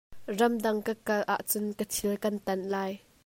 Ramdang 0.39 0.79
ka 0.87 0.93
kal 1.07 1.21
ahcun 1.33 1.67
ka 1.77 1.85
thil 1.93 2.13
ka'an 2.23 2.37
tanh 2.45 2.63
lai. 2.73 2.91